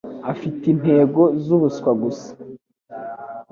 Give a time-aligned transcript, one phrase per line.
[0.33, 2.29] afite intego zubuswa gusa